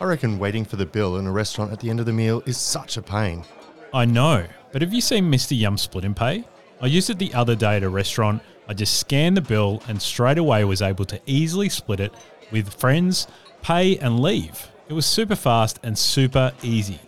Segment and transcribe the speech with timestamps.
[0.00, 2.40] I reckon waiting for the bill in a restaurant at the end of the meal
[2.46, 3.44] is such a pain.
[3.92, 5.58] I know, but have you seen Mr.
[5.58, 6.44] Yum Split and Pay?
[6.80, 8.40] I used it the other day at a restaurant.
[8.68, 12.12] I just scanned the bill and straight away was able to easily split it
[12.52, 13.26] with friends,
[13.62, 14.68] pay and leave.
[14.88, 17.00] It was super fast and super easy.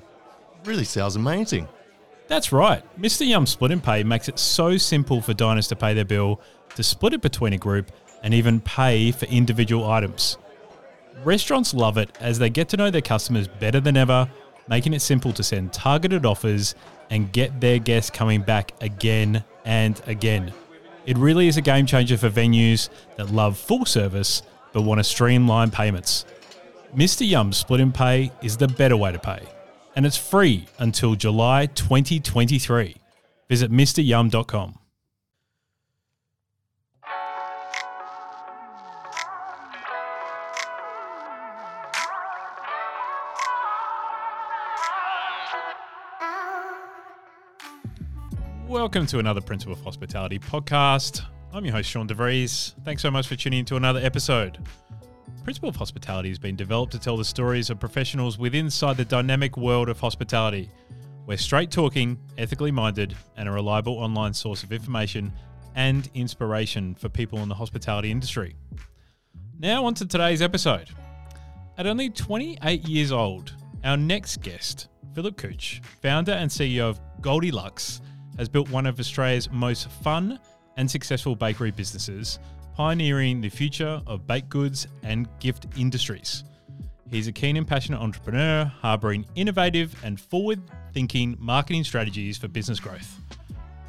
[0.64, 1.68] Really sounds amazing.
[2.26, 2.82] That's right.
[3.00, 3.26] Mr.
[3.26, 6.40] Yum Split and Pay makes it so simple for diners to pay their bill,
[6.74, 10.38] to split it between a group, and even pay for individual items.
[11.24, 14.30] Restaurants love it as they get to know their customers better than ever,
[14.68, 16.74] making it simple to send targeted offers
[17.10, 20.52] and get their guests coming back again and again.
[21.04, 25.04] It really is a game changer for venues that love full service but want to
[25.04, 26.24] streamline payments.
[26.96, 27.28] Mr.
[27.28, 29.40] Yum Split and Pay is the better way to pay,
[29.96, 32.96] and it's free until July 2023.
[33.48, 34.79] Visit MrYum.com.
[48.70, 51.22] Welcome to another Principle of Hospitality podcast.
[51.52, 52.72] I'm your host, Sean DeVries.
[52.84, 54.58] Thanks so much for tuning in to another episode.
[55.42, 59.04] Principle of Hospitality has been developed to tell the stories of professionals within inside the
[59.04, 60.70] dynamic world of hospitality.
[61.26, 65.32] We're straight talking, ethically minded, and a reliable online source of information
[65.74, 68.54] and inspiration for people in the hospitality industry.
[69.58, 70.90] Now, on to today's episode.
[71.76, 78.00] At only 28 years old, our next guest, Phillip Kuoch, founder and CEO of Goldelucks,
[78.40, 80.40] has built one of Australia's most fun
[80.78, 82.38] and successful bakery businesses,
[82.74, 86.44] pioneering the future of baked goods and gift industries.
[87.10, 90.62] He's a keen and passionate entrepreneur, harboring innovative and forward
[90.94, 93.20] thinking marketing strategies for business growth.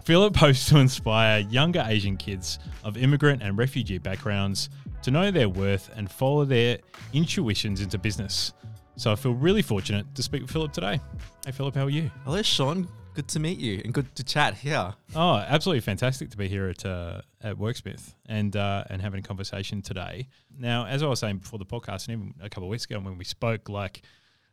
[0.04, 4.70] Phillip hopes to inspire younger Asian kids of immigrant and refugee backgrounds
[5.04, 6.80] to know their worth and follow their
[7.14, 8.52] intuitions into business.
[8.98, 11.00] So I feel really fortunate to speak with Phillip today.
[11.46, 12.12] Hey, Phillip, how are you?
[12.26, 12.90] Hello, Sean.
[13.14, 14.94] Good to meet you and good to chat here.
[15.16, 19.23] Oh, absolutely fantastic to be here at uh, at Worksmith and uh, and having a
[19.23, 20.30] conversation today.
[20.58, 22.99] Now, as I was saying before the podcast, and even a couple of weeks ago
[22.99, 24.04] when we spoke, like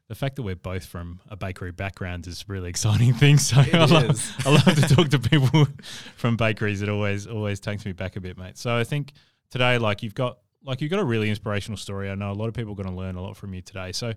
[0.09, 3.39] the fact that we're both from a bakery background is really exciting thing.
[3.39, 5.69] So I love, I love to talk to people
[6.17, 6.83] from bakeries.
[6.83, 8.59] It always always takes me back a bit, mate.
[8.59, 9.13] So I think
[9.51, 12.11] today, like you've got like you've got a really inspirational story.
[12.11, 13.93] I know a lot of people are going to learn a lot from you today.
[13.93, 14.15] So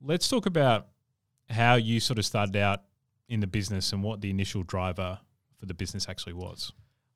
[0.00, 0.86] let's talk about
[1.48, 2.82] how you sort of started out
[3.30, 5.20] in the business and what the initial driver
[5.58, 6.72] for the business actually was.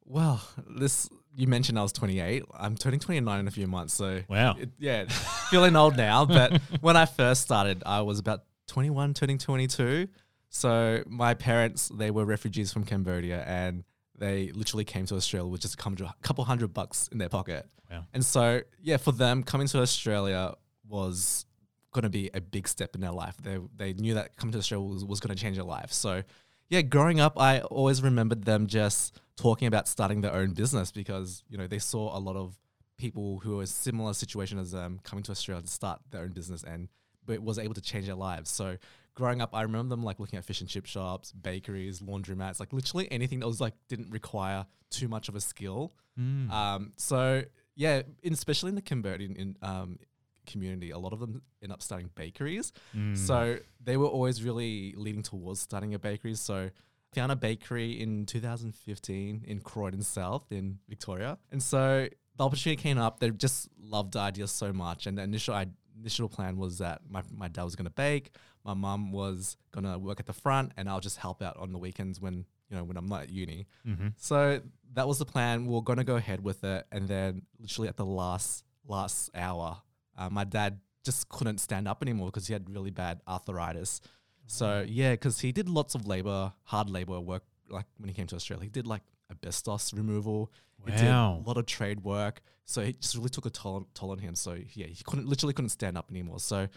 [0.06, 2.44] Well, this you mentioned I was 28.
[2.54, 5.06] I'm turning 29 in a few months, so wow, it, yeah,
[5.50, 6.24] feeling old now.
[6.24, 10.08] But when I first started, I was about 21, turning 22.
[10.50, 13.82] So my parents, they were refugees from Cambodia, and
[14.16, 17.66] they literally came to Australia with just a couple hundred bucks in their pocket.
[17.90, 18.04] Wow.
[18.12, 20.54] And so yeah, for them, coming to Australia
[20.86, 21.46] was
[21.94, 23.36] going to be a big step in their life.
[23.42, 25.92] They they knew that coming to Australia was, was going to change their life.
[25.92, 26.22] So,
[26.68, 31.42] yeah, growing up, I always remembered them just talking about starting their own business because
[31.48, 32.58] you know they saw a lot of
[32.98, 36.22] people who were in a similar situation as them coming to Australia to start their
[36.22, 36.88] own business and
[37.26, 38.50] but was able to change their lives.
[38.50, 38.76] So
[39.14, 42.72] growing up, I remember them like looking at fish and chip shops, bakeries, laundromats, like
[42.72, 45.94] literally anything that was like didn't require too much of a skill.
[46.20, 46.50] Mm.
[46.50, 47.42] Um, so
[47.76, 49.98] yeah, in, especially in the Cambodian in, um,
[50.46, 52.72] community, a lot of them end up starting bakeries.
[52.96, 53.16] Mm.
[53.16, 56.34] So they were always really leading towards starting a bakery.
[56.34, 61.38] So I found a bakery in 2015 in Croydon South in Victoria.
[61.52, 63.20] And so the opportunity came up.
[63.20, 65.06] They just loved the idea so much.
[65.06, 65.66] And the initial I,
[65.98, 68.34] initial plan was that my, my dad was going to bake,
[68.64, 71.72] my mum was going to work at the front, and I'll just help out on
[71.72, 73.66] the weekends when you know when I'm not at uni.
[73.86, 74.08] Mm-hmm.
[74.16, 74.60] So
[74.94, 75.66] that was the plan.
[75.66, 79.30] We are going to go ahead with it, and then literally at the last last
[79.34, 79.78] hour,
[80.16, 84.00] uh, my dad just couldn't stand up anymore because he had really bad arthritis.
[84.46, 87.44] So yeah, because he did lots of labor, hard labor work.
[87.68, 90.52] Like when he came to Australia, he did like asbestos removal.
[90.84, 91.08] He did
[91.42, 92.42] a lot of trade work.
[92.66, 94.34] So it just really took a toll, toll on him.
[94.34, 96.40] So yeah, he couldn't literally couldn't stand up anymore.
[96.40, 96.68] So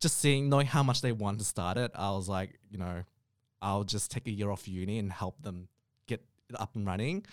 [0.00, 3.04] just seeing knowing how much they wanted to start it, I was like, you know,
[3.62, 5.68] I'll just take a year off uni and help them
[6.06, 7.24] get it up and running.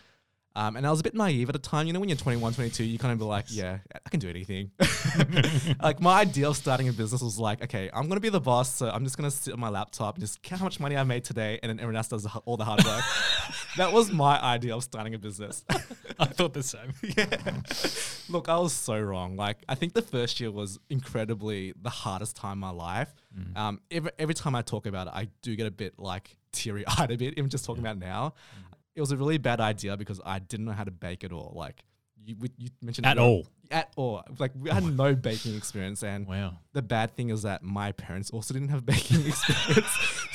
[0.56, 1.88] Um, and I was a bit naive at the time.
[1.88, 4.30] You know, when you're 21, 22, you kind of be like, yeah, I can do
[4.30, 4.70] anything.
[5.82, 8.40] like my idea of starting a business was like, okay, I'm going to be the
[8.40, 8.76] boss.
[8.76, 10.96] So I'm just going to sit on my laptop and just count how much money
[10.96, 11.60] I made today.
[11.64, 13.04] And then everyone else does all the hard work.
[13.78, 15.66] that was my idea of starting a business.
[16.20, 16.94] I thought the same.
[17.02, 17.62] yeah.
[18.30, 19.36] Look, I was so wrong.
[19.36, 23.14] Like, I think the first year was incredibly the hardest time in my life.
[23.36, 23.58] Mm.
[23.58, 26.86] Um, every, every time I talk about it, I do get a bit like teary
[26.88, 28.36] eyed a bit, even just talking about it now.
[28.96, 31.54] It was a really bad idea because I didn't know how to bake at all.
[31.56, 31.84] Like,
[32.26, 33.48] you, we- you mentioned At all.
[33.72, 34.24] at all.
[34.40, 36.58] Like we had no baking experience, and Wow.
[36.74, 39.88] the bad thing is that my parents also didn't have baking experience.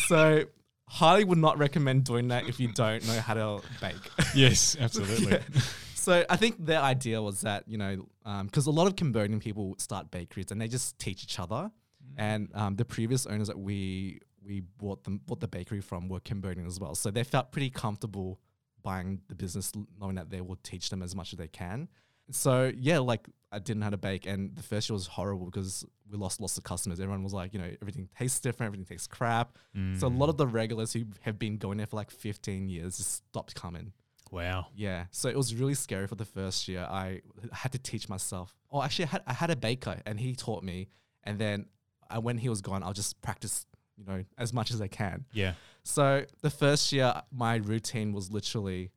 [0.06, 0.44] so
[0.88, 3.96] highly would not recommend doing that if you don't know how to bake.
[4.34, 5.32] Yes, absolutely.
[5.54, 5.60] Yeah.
[5.94, 8.06] So I think their idea was that you know
[8.44, 11.70] because a lot of Cambodian people start bakeries and they just teach each other,
[12.16, 16.20] and um, the previous owners that we we bought them bought the bakery from were
[16.20, 18.40] Cambodian as well, so they felt pretty comfortable
[18.82, 21.88] buying the business, knowing that they will teach them as much as they can.
[22.30, 25.46] So yeah, like I didn't know how to bake, and the first year was horrible
[25.46, 27.00] because we lost lots of customers.
[27.00, 29.56] Everyone was like, you know, everything tastes different, everything tastes crap.
[29.98, 30.38] So a lot of mm.
[30.38, 33.92] the regulars who have been going there for like 15 years just stopped coming.
[34.30, 34.66] Wow.
[34.74, 36.82] Yeah, so it was really scary for the first year.
[36.82, 37.22] I
[37.52, 38.54] had to teach myself.
[38.70, 40.88] Oh, actually, I had I had a baker, and he taught me.
[41.24, 41.66] And then
[42.10, 43.66] I, when he was gone, I'll just practice,
[43.98, 45.24] you know, as much as I can.
[45.32, 45.54] Yeah.
[45.82, 48.90] So the first year, my routine was literally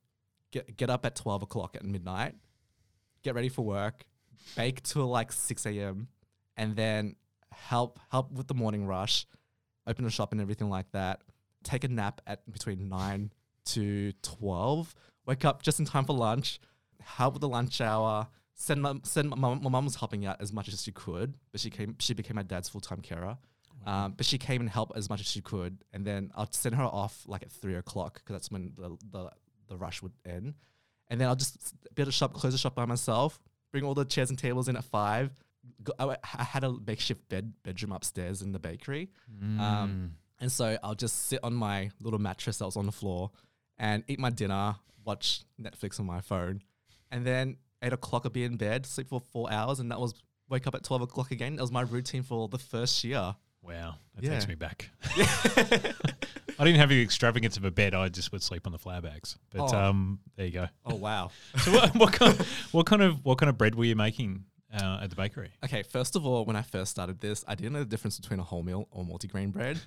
[0.52, 2.36] get get up at twelve o'clock at midnight,
[3.24, 4.06] get ready for work,
[4.56, 6.08] bake till like six a.m.,
[6.58, 7.16] and then
[7.52, 9.26] help help with the morning rush,
[9.88, 11.22] open the shop and everything like that.
[11.64, 13.32] Take a nap at between nine
[13.66, 14.94] to twelve.
[15.26, 16.60] Wake up just in time for lunch.
[17.02, 18.28] Help with the lunch hour.
[18.56, 19.36] Send my send my.
[19.56, 21.96] My mum was helping out as much as she could, but she came.
[22.00, 23.38] She became my dad's full time carer.
[23.86, 26.76] Um, but she came and helped as much as she could, and then I'll send
[26.76, 29.32] her off like at three o'clock because that's when the, the
[29.70, 30.54] the rush would end.
[31.10, 33.40] And then I'll just build a shop, close the shop by myself,
[33.72, 35.32] bring all the chairs and tables in at five.
[35.84, 39.10] Go, I, I had a makeshift bed bedroom upstairs in the bakery,
[39.44, 39.60] Mm.
[39.60, 43.32] um, and so I'll just sit on my little mattress that was on the floor
[43.78, 46.62] and eat my dinner, watch Netflix on my phone,
[47.12, 50.14] and then eight o'clock I'll be in bed, sleep for four hours, and that was
[50.50, 51.56] wake up at twelve o'clock again.
[51.56, 53.36] That was my routine for the first year.
[53.72, 53.96] Wow.
[54.16, 54.32] That Yeah.
[54.32, 54.90] takes me back.
[56.60, 57.94] I didn't have the extravagance of a bed.
[57.96, 59.38] I just would sleep on the flour bags.
[59.54, 59.78] But Oh.
[59.78, 60.68] um, there you go.
[60.86, 61.32] Oh wow.
[61.60, 62.36] So what, what kind
[62.72, 65.52] what kind of what kind of bread were you making uh, at the bakery?
[65.66, 68.40] Okay, first of all, when I first started this, I didn't know the difference between
[68.40, 69.80] a wholemeal or multigrain bread.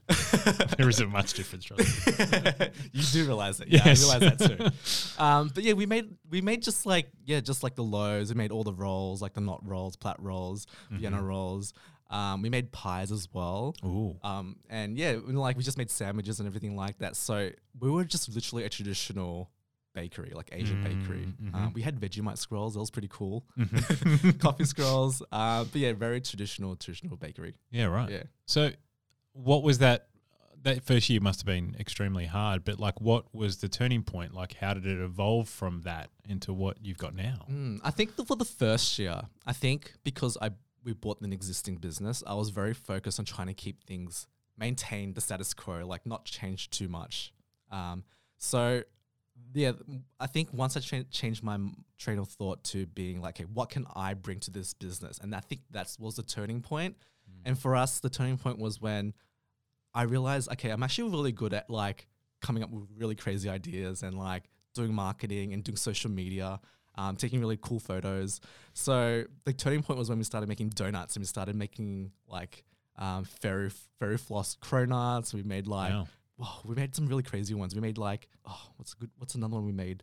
[0.77, 2.71] There isn't much difference, right?
[2.93, 3.83] you do realize it, yeah.
[3.85, 4.11] Yes.
[4.11, 5.23] I realize that too.
[5.23, 8.33] Um, but yeah, we made we made just like yeah, just like the loaves.
[8.33, 11.73] We made all the rolls, like the knot rolls, plat rolls, Vienna rolls.
[12.11, 13.75] Um, we made pies as well.
[13.85, 14.17] Ooh.
[14.23, 17.17] Um, and yeah, we- like we just made sandwiches and everything like that.
[17.17, 19.51] So we were just literally a traditional
[19.95, 21.29] bakery, like Asian bakery.
[21.43, 22.75] Mm, Um, we had Vegemite scrolls.
[22.75, 23.45] That was pretty cool.
[23.59, 24.31] Mm-hmm.
[24.39, 25.23] Coffee scrolls.
[25.33, 27.55] Uh, but yeah, very traditional, traditional bakery.
[27.71, 28.11] Yeah, right.
[28.11, 28.23] Yeah.
[28.47, 28.71] So,
[29.33, 30.09] what was that?
[30.63, 34.33] That first year must have been extremely hard, but like, what was the turning point?
[34.33, 37.45] Like, how did it evolve from that into what you've got now?
[37.51, 40.51] Mm, I think that for the first year, I think because I
[40.85, 44.27] we bought an existing business, I was very focused on trying to keep things
[44.57, 47.33] maintain the status quo, like not change too much.
[47.71, 48.05] Um,
[48.39, 48.83] so
[49.53, 49.73] yeah,
[50.21, 51.59] I think once I cha- changed my
[51.99, 55.19] train of thought to being like, okay, what can I bring to this business?
[55.19, 56.97] And I think that was the turning point.
[57.45, 59.13] And for us, the turning point was when
[59.93, 62.07] I realized, okay, I'm actually really good at like
[62.41, 64.45] coming up with really crazy ideas and like
[64.75, 66.61] doing marketing and doing social media,
[66.97, 68.41] um, taking really cool photos.
[68.73, 72.65] So the turning point was when we started making donuts and we started making like
[72.97, 75.35] um, fairy fairy floss cronuts.
[75.35, 76.07] We made like Wow.
[76.39, 77.75] wow, we made some really crazy ones.
[77.75, 79.11] We made like oh, what's a good?
[79.19, 80.03] What's another one we made?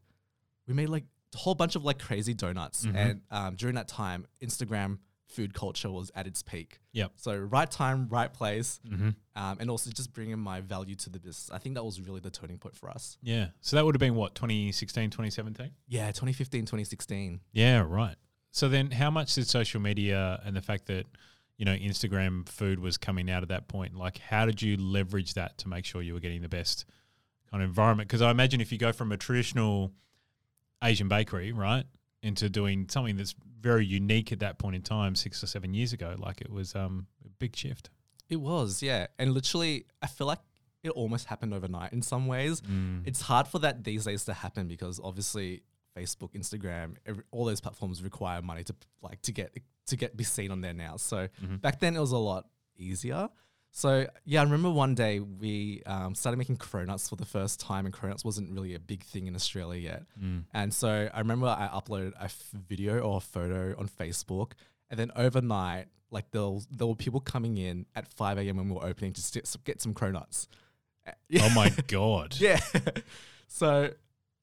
[0.68, 2.86] We made like a whole bunch of like crazy donuts.
[2.86, 2.96] Mhm.
[2.96, 5.00] And um, during that time, Instagram
[5.31, 6.80] food culture was at its peak.
[6.94, 7.13] Yep.
[7.16, 9.10] So right time, right place, Mm-hmm.
[9.36, 11.50] um, and also just bringing my value to the business.
[11.54, 13.18] I think that was really the turning point for us.
[13.21, 13.47] Yeah.
[13.61, 15.71] So that would have been what 2016, 2017.
[15.88, 17.40] Yeah, 2015, 2016.
[17.54, 18.16] Yeah, right.
[18.52, 21.06] So then, how much did social media and the fact that
[21.57, 25.35] you know Instagram food was coming out at that point, like how did you leverage
[25.35, 26.85] that to make sure you were getting the best
[27.50, 28.09] kind of environment?
[28.09, 29.92] Because I imagine if you go from a traditional
[30.83, 31.85] Asian bakery, right,
[32.23, 35.94] into doing something that's very unique at that point in time, six or seven years
[35.94, 37.89] ago, like it was um, a big shift.
[38.30, 39.07] It was, yeah.
[39.19, 40.39] And literally, I feel like
[40.83, 42.61] it almost happened overnight in some ways.
[42.61, 43.06] Mm.
[43.06, 45.63] It's hard for that these days to happen because obviously
[45.95, 49.56] Facebook, Instagram, every, all those platforms require money to like to get
[49.87, 50.95] to get be seen on there now.
[50.97, 51.61] So Mhm.
[51.61, 53.30] back then it was a lot easier.
[53.71, 57.85] So yeah, I remember one day we um, started making cronuts for the first time,
[57.85, 60.04] and cronuts wasn't really a big thing in Australia yet.
[60.21, 60.44] Mm.
[60.54, 64.51] And so I remember I uploaded a f- video or a photo on Facebook,
[64.90, 68.57] and then overnight, like there there were people coming in at 5 a.m.
[68.57, 70.47] when we were opening to st- get some cronuts.
[71.42, 72.35] Oh my god!
[72.40, 72.59] yeah.
[73.47, 73.90] so,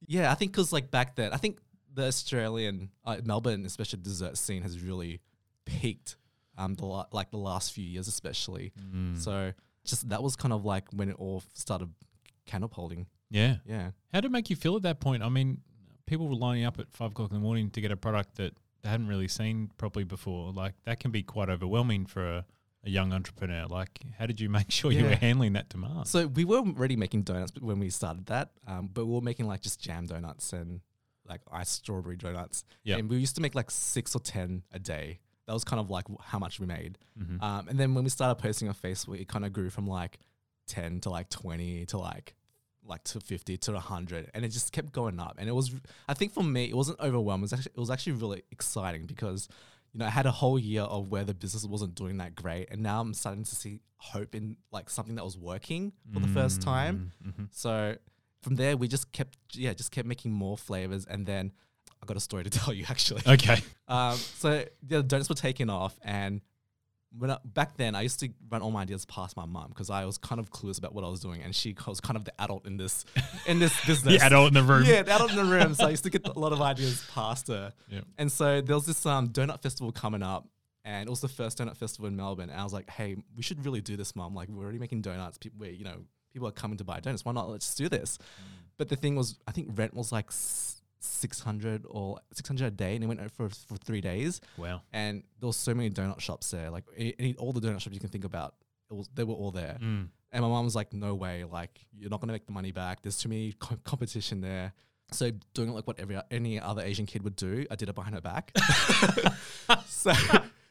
[0.06, 1.58] yeah, I think because like back then, I think
[1.94, 5.20] the Australian, uh, Melbourne, especially dessert scene, has really
[5.64, 6.16] peaked.
[6.58, 8.72] Um, the la- like the last few years, especially.
[8.94, 9.18] Mm.
[9.18, 9.52] So,
[9.84, 11.88] just that was kind of like when it all started
[12.46, 13.06] catapulting.
[13.30, 13.56] yeah.
[13.64, 13.90] Yeah.
[14.12, 15.22] How did it make you feel at that point?
[15.22, 15.60] I mean,
[16.06, 18.54] people were lining up at five o'clock in the morning to get a product that
[18.82, 20.52] they hadn't really seen properly before.
[20.52, 22.46] Like that can be quite overwhelming for a,
[22.84, 23.66] a young entrepreneur.
[23.66, 26.08] Like, how did you make sure you were handling that demand?
[26.08, 29.46] So we were already making donuts when we started that, um, but we were making
[29.46, 30.80] like just jam donuts and
[31.28, 32.64] like iced strawberry donuts.
[32.84, 32.98] Yep.
[32.98, 35.20] And we used to make like six or ten a day.
[35.48, 36.98] That was kind of like how much we made.
[37.18, 37.42] Mhm.
[37.42, 40.20] Um, and then when we started posting on Facebook, it kind of grew from like
[40.68, 42.34] ten to like twenty to like
[42.84, 45.34] like to fifty to hundred, and it just kept going up.
[45.38, 45.74] And it was,
[46.08, 47.42] I think for me, it wasn't overwhelming.
[47.44, 49.48] It was actually, it was actually really exciting because
[49.92, 52.68] you know I had a whole year of where the business wasn't doing that great,
[52.70, 56.28] and now I'm starting to see hope in like something that was working for the
[56.28, 57.12] first time.
[57.26, 57.48] Mm, mhm.
[57.50, 57.96] So
[58.42, 61.04] from there, we just kept, yeah, just kept making more flavors.
[61.06, 61.50] And then
[62.02, 63.22] I got a story to tell you actually.
[63.26, 63.58] Okay.
[63.88, 64.64] Um, so yeah,
[64.98, 66.40] the donuts were taken off, and
[67.18, 69.88] when I, back then I used to run all my ideas past my mum because
[69.88, 72.24] I was kind of clueless about what I was doing, and she was kind of
[72.24, 73.04] the adult in this
[73.46, 74.18] in this business.
[74.20, 74.84] The adult in the room.
[74.84, 75.74] Yeah, the adult in the room.
[75.74, 77.72] So I used to get a lot of ideas past her.
[77.88, 78.04] Yep.
[78.18, 80.46] And so there was this um, donut festival coming up,
[80.84, 82.50] and it was the first donut festival in Melbourne.
[82.50, 84.34] And I was like, hey, we should really do this, mum.
[84.34, 85.38] Like, we're already making donuts.
[85.38, 87.24] People, we you know, people are coming to buy donuts.
[87.24, 87.48] Why not?
[87.48, 88.18] Let's do this.
[88.76, 92.94] But the thing was, I think rent was like s- 600 or 600 a day,
[92.94, 94.40] and it went out for, for three days.
[94.56, 94.82] Wow.
[94.92, 98.00] And there was so many donut shops there, like any, all the donut shops you
[98.00, 98.54] can think about.
[98.90, 99.76] It was, they were all there.
[99.80, 100.08] Mm.
[100.32, 102.72] And my mom was like, no way, like, you're not going to make the money
[102.72, 103.02] back.
[103.02, 104.72] There's too many co- competition there.
[105.10, 107.94] So doing it like what every any other Asian kid would do, I did it
[107.94, 108.52] behind her back.
[109.86, 110.12] so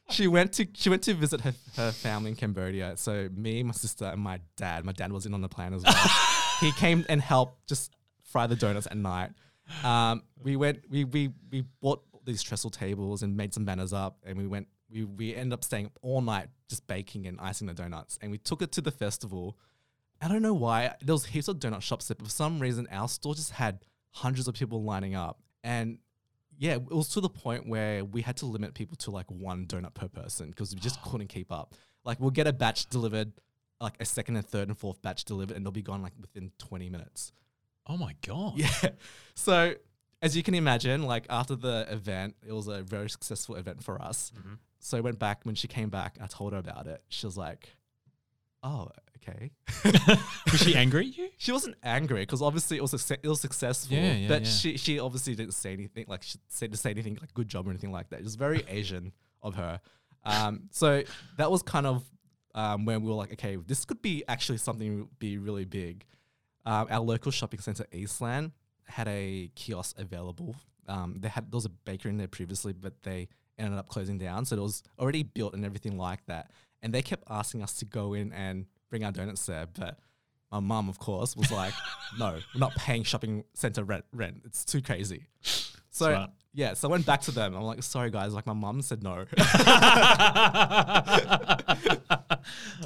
[0.09, 2.93] she went to she went to visit her, her family in Cambodia.
[2.97, 4.85] So me, my sister, and my dad.
[4.85, 5.95] My dad was in on the plan as well.
[6.59, 7.91] he came and helped just
[8.23, 9.31] fry the donuts at night.
[9.83, 14.17] Um, we went we we we bought these trestle tables and made some banners up,
[14.25, 17.73] and we went we we ended up staying all night just baking and icing the
[17.73, 19.57] donuts, and we took it to the festival.
[20.21, 22.87] I don't know why there was heaps of donut shops there, but for some reason
[22.91, 25.99] our store just had hundreds of people lining up, and
[26.57, 29.65] yeah, it was to the point where we had to limit people to like one
[29.67, 31.75] donut per person because we just couldn't keep up.
[32.03, 33.31] Like we'll get a batch delivered,
[33.79, 36.51] like a second and third and fourth batch delivered, and they'll be gone like within
[36.57, 37.31] twenty minutes.
[37.87, 38.53] Oh my god.
[38.57, 38.69] Yeah.
[39.35, 39.75] So
[40.23, 44.01] as you can imagine, like after the event, it was a very successful event for
[44.01, 44.31] us.
[44.35, 44.57] Mhm.
[44.79, 46.17] So I went back when she came back.
[46.19, 47.03] I told her about it.
[47.09, 47.69] She was like,
[48.63, 49.51] "Oh, okay."
[50.51, 51.29] Was she angry at you?
[51.37, 53.95] She wasn't angry because obviously it was succe- it was successful.
[53.95, 54.47] Yeah, yeah, but yeah.
[54.49, 57.67] she she obviously didn't say anything like she said to say anything like good job
[57.67, 58.19] or anything like that.
[58.19, 59.11] It was very Asian
[59.43, 59.79] of her.
[60.25, 61.03] Um, so
[61.37, 62.03] that was kind of
[62.55, 66.05] um, when we were like, okay, this could be actually something be really big.
[66.67, 68.51] Um, our local shopping center, Eastland,
[68.83, 70.53] had a kiosk available.
[70.85, 74.17] Um, they had there was a bakery in there previously, but they ended up closing
[74.17, 74.43] down.
[74.43, 76.51] So it was already built and everything like that.
[76.81, 79.97] And they kept asking us to go in and bring our donuts there, but
[80.51, 81.73] my mum, of course, was like,
[82.19, 84.03] "No, we're not paying shopping center rent.
[84.11, 84.41] Rent.
[84.43, 85.27] It's too crazy."
[85.89, 86.27] So.
[86.57, 87.55] Yeah, so I went back to them.
[87.55, 88.33] I'm like, "Sorry, guys.
[88.33, 89.45] Like my mum said no." oh,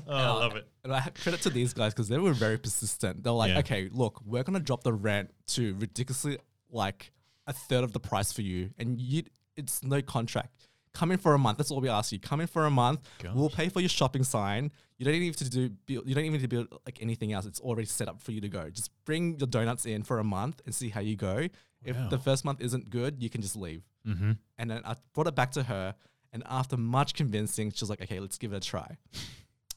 [0.09, 0.67] I love it.
[0.83, 3.23] And I have credit to these guys because they were very persistent.
[3.23, 3.59] They're like, Yeah.
[3.59, 6.37] okay, look, we're gonna drop the rent to ridiculously
[6.69, 7.13] like
[7.47, 9.23] a third of the price for you, and you,
[9.55, 10.67] it's no contract.
[10.93, 11.57] Come in for a month.
[11.57, 12.19] That's all we ask you.
[12.19, 12.99] Come in for a month.
[13.33, 14.69] We'll pay for your shopping sign.
[14.97, 15.69] You don't even need to do.
[15.85, 17.45] Build, you don't even need to build like anything else.
[17.45, 18.69] It's already set up for you to go.
[18.69, 21.47] Just bring your donuts in for a month and see how you go.
[21.83, 22.09] If Wow.
[22.09, 23.83] the first month isn't good, you can just leave.
[24.07, 24.31] Mm-hmm.
[24.57, 25.95] And then I brought it back to her,
[26.33, 28.97] and after much convincing, she was like, "Okay, let's give it a try."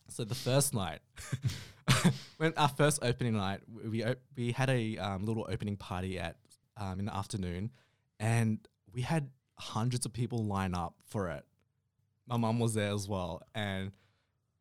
[0.09, 1.01] So the first night,
[2.37, 6.19] when our first opening night, we we, op- we had a um, little opening party
[6.19, 6.37] at
[6.77, 7.71] um, in the afternoon,
[8.21, 8.59] and
[8.93, 11.45] we had hundreds of people line up for it.
[12.27, 13.93] My mum was there as well, and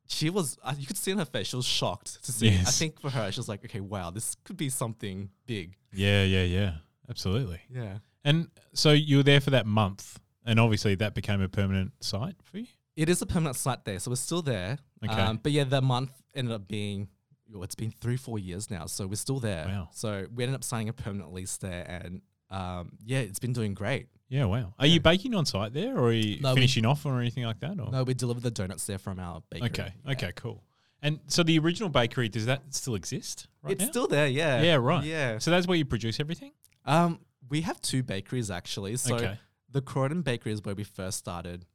[0.08, 0.58] she was.
[0.64, 2.48] Uh, you could see in her face, she was shocked to see.
[2.50, 2.78] I Yes.
[2.80, 6.44] think for her, she was like, "Okay, wow, this could be something big." Yeah, yeah,
[6.44, 6.74] yeah.
[7.10, 7.62] Absolutely.
[7.70, 7.98] Yeah.
[8.24, 12.36] And so you were there for that month, and obviously that became a permanent site
[12.44, 12.68] for you.
[12.96, 14.78] It is a permanent site there, so we're still there.
[15.04, 15.14] Okay.
[15.14, 17.10] Um, but yeah, the month ended up being,
[17.56, 19.66] oh, it's been three, four years now, so we're still there.
[19.68, 19.90] Wow.
[19.94, 23.74] So we ended up signing a permanent lease there, and um, yeah, it's been doing
[23.74, 24.08] great.
[24.30, 24.74] Yeah, wow.
[24.80, 27.44] Are you baking on site there, or are you No, we- finishing off, or anything
[27.44, 27.80] like that?
[27.80, 27.92] Or?
[27.92, 29.70] No, we deliver the donuts there from our bakery.
[29.70, 29.94] Okay.
[30.06, 30.12] Yeah.
[30.12, 30.32] Okay.
[30.36, 30.64] Cool.
[31.02, 33.48] And so the original bakery does that still exist?
[33.62, 33.90] Right it's now?
[33.90, 34.62] still there, yeah.
[34.62, 35.04] Yeah, right.
[35.04, 35.38] Yeah.
[35.40, 36.54] So that's where you produce everything.
[36.86, 38.96] Um, we have two bakeries actually.
[38.98, 39.40] So Okay.
[39.70, 41.66] the Croydon Bakery is where we first started.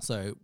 [0.00, 0.36] So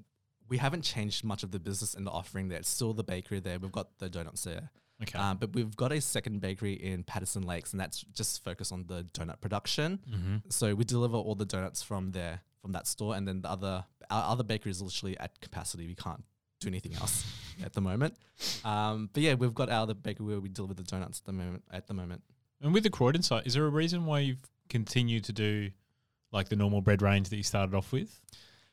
[0.49, 2.59] we haven't changed much of the business and the offering there.
[2.59, 3.59] It's still the bakery there.
[3.59, 4.71] We've got the donuts there.
[5.03, 5.19] Okay.
[5.19, 8.85] Um, but we've got a second bakery in Patterson Lakes, and that's just focused on
[8.87, 9.99] the donut production.
[10.09, 10.37] mm-hmm.
[10.49, 13.85] So we deliver all the donuts from there, from that store, and then the other
[14.11, 15.87] our other bakery is literally at capacity.
[15.87, 16.23] We can't
[16.61, 17.25] do anything else
[17.65, 18.17] at the moment.
[18.65, 21.33] Um, but yeah, we've got our other bakery where we deliver the donuts at the
[21.33, 21.65] moment.
[21.73, 22.23] At the moment,
[22.63, 25.71] And with the Croydon site, is there a reason why you've continued to do
[26.31, 28.21] like the normal bread range that you started off with,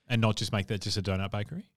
[0.08, 1.70] and not just make that just a donut bakery?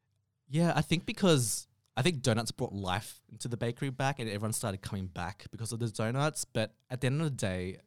[0.48, 1.66] Yeah, I think because
[1.96, 5.72] I think donuts brought life into the bakery back, and everyone started coming back because
[5.72, 6.44] of the donuts.
[6.44, 7.78] But at the end of the day,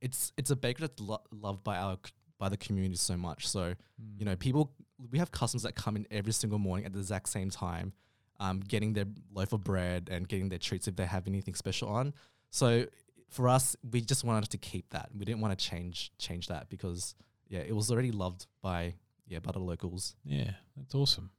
[0.00, 1.96] it's it's a bakery that's lo- loved by our
[2.38, 3.46] by the community so much.
[3.46, 3.74] So
[4.18, 4.72] you know, people
[5.10, 7.92] we have customers that come in every single morning at the exact same time,
[8.40, 11.88] um, getting their loaf of bread and getting their treats if they have anything special
[11.88, 12.12] on.
[12.50, 12.86] So
[13.30, 15.08] for us, we just wanted to keep that.
[15.16, 17.14] We didn't want to change change that because
[17.48, 18.94] yeah, it was already loved by
[19.26, 20.16] yeah by the locals.
[20.24, 21.30] Yeah, that's awesome.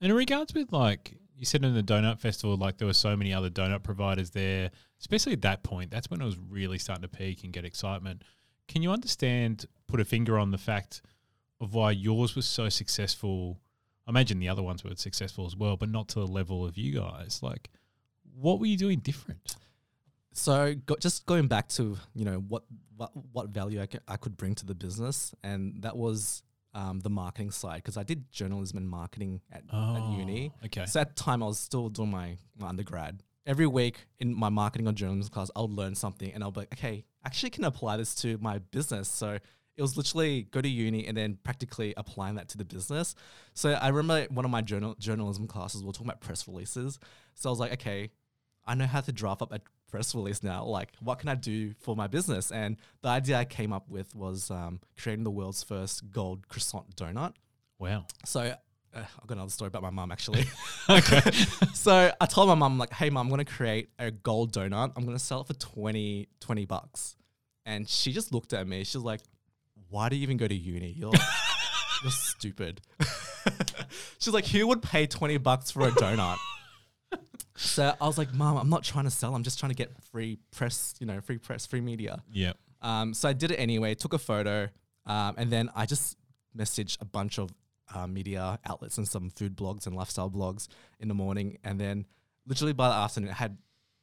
[0.00, 3.16] And in regards with like you said in the donut festival, like there were so
[3.16, 5.90] many other donut providers there, especially at that point.
[5.90, 8.22] That's when it was really starting to peak and get excitement.
[8.68, 11.02] Can you understand, put a finger on the fact
[11.60, 13.58] of why yours was so successful?
[14.06, 16.78] I imagine the other ones were successful as well, but not to the level of
[16.78, 17.40] you guys.
[17.42, 17.70] Like,
[18.34, 19.53] what were you doing different?
[20.36, 22.64] So go, just going back to you know what
[22.96, 26.42] what, what value I, ca- I could bring to the business, and that was
[26.74, 30.52] um, the marketing side because I did journalism and marketing at, at uni.
[30.54, 30.86] Oh, Okay.
[30.86, 33.22] So at the time I was still doing my, my undergrad.
[33.46, 36.60] Every week in my marketing or journalism class, I would learn something, and I'll be
[36.60, 39.08] like, okay, actually can apply this to my business.
[39.08, 39.38] So
[39.76, 43.14] it was literally go to uni and then practically applying that to the business.
[43.54, 46.98] So I remember one of my journal journalism classes, we were talking about press releases.
[47.34, 48.10] So I was like, okay,
[48.66, 49.60] I know how to draft up a
[49.94, 50.64] press release now.
[50.64, 52.50] Like, what can I do for my business?
[52.50, 56.96] And the idea I came up with was um, creating the world's first gold croissant
[56.96, 57.34] donut.
[57.78, 58.06] Wow.
[58.24, 58.56] So uh,
[58.96, 60.46] I've got another story about my mum actually.
[60.90, 61.20] Okay.
[61.74, 64.92] so I told my mum, like, hey, mum, I'm going to create a gold donut.
[64.96, 67.14] I'm going to sell it for 20, 20 bucks.
[67.64, 68.82] And she just looked at me.
[68.82, 69.20] She's like,
[69.90, 70.92] why do you even go to uni?
[70.98, 71.12] You're,
[72.02, 72.80] you're stupid.
[74.18, 76.38] She's like, who would pay 20 bucks for a donut?
[77.56, 79.34] So I was like, Mom, I'm not trying to sell.
[79.34, 82.22] I'm just trying to get free press, you know, free press, free media.
[82.32, 82.52] yeah.
[82.82, 84.68] Um, so I did it anyway, took a photo,
[85.06, 86.18] um, and then I just
[86.56, 87.50] messaged a bunch of
[87.94, 90.68] uh, media outlets and some food blogs and lifestyle blogs
[91.00, 91.58] in the morning.
[91.64, 92.04] And then
[92.46, 93.56] literally by the afternoon, I had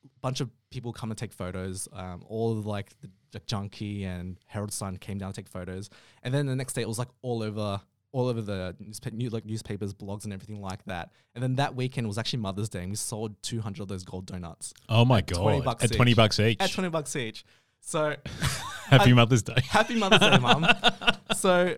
[0.03, 1.87] a bunch of people come and take photos.
[1.93, 5.89] Um, all of like the, the Junkee and Herald Sun came down to take photos.
[6.23, 7.81] And then the next day, it was like all over.
[8.13, 11.11] All over the newspa- new, like newspapers, blogs, and everything like that.
[11.33, 14.25] And then that weekend was actually Mother's Day, and we sold 200 of those gold
[14.25, 15.41] donuts Oh my god.
[15.41, 16.59] 20 bucks At twenty bucks each.
[16.59, 17.45] at 20 bucks each.
[17.79, 18.15] So
[18.87, 19.55] Happy I- Mother's Day.
[19.69, 20.67] Happy Mother's Day, Mum.
[21.35, 21.75] so,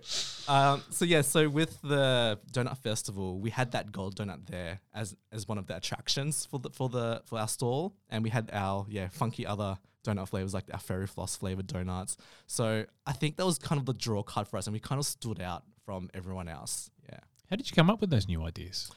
[0.47, 5.15] um, so yeah, so with the donut festival, we had that gold donut there as
[5.31, 8.49] as one of the attractions for the for the for our stall, and we had
[8.51, 12.17] our yeah funky other donut flavors like our fairy floss flavored donuts.
[12.47, 14.99] So I think that was kind of the draw card for us, and we kind
[14.99, 16.89] of stood out from everyone else.
[17.09, 17.19] Yeah.
[17.49, 18.91] How did you come up with those new ideas?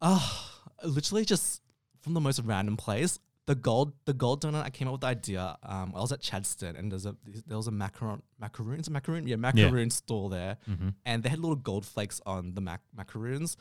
[0.00, 0.52] Ah,
[0.84, 1.62] literally just
[2.02, 3.18] from the most random place.
[3.46, 4.64] The gold, the gold donut.
[4.64, 5.56] I came up with the idea.
[5.62, 7.14] Um, I was at Chadstone, and there's a
[7.46, 10.88] there was a macaron, macaroons, a macaroon, yeah, macaroon store there, Mm-hmm.
[11.04, 13.56] and they had little gold flakes on the mac- macaroons.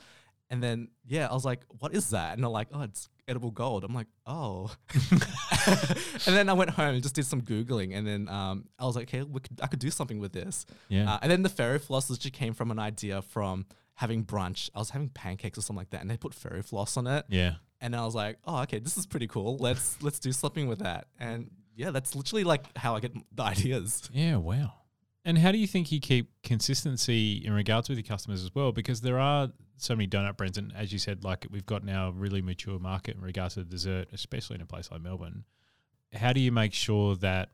[0.49, 3.51] And then yeah, I was like, "What is that?" And they're like, "Oh, it's edible
[3.51, 8.05] gold." I'm like, "Oh." and then I went home and just did some googling, and
[8.05, 11.13] then um, I was like, "Okay, we could, I could do something with this." Yeah.
[11.13, 14.69] Uh, and then the fairy floss literally came from an idea from having brunch.
[14.75, 17.25] I was having pancakes or something like that, and they put fairy floss on it.
[17.29, 17.55] yeah.
[17.81, 19.57] And I was like, oh, okay, this is pretty cool.
[19.57, 21.07] Let's let's do something with that.
[21.19, 24.09] And yeah, that's literally like how I get the ideas.
[24.13, 24.73] Yeah, wow.
[25.25, 28.71] And how do you think you keep consistency in regards with your customers as well?
[28.71, 32.09] Because there are so many donut brands, and as you said, like we've got now
[32.09, 35.43] a really mature market in regards to dessert, especially in a place like Melbourne.
[36.13, 37.49] How do you make sure that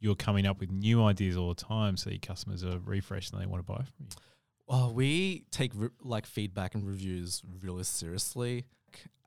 [0.00, 3.42] you're coming up with new ideas all the time so your customers are refreshed and
[3.42, 4.06] they want to buy from you?
[4.66, 8.66] Well, we take re- like feedback and reviews really seriously.